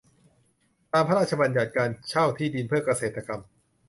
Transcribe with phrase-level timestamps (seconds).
[0.93, 3.41] ตาม พระราชบัญญัติการเช่าที่ดินเพื่อเกษตรกรรม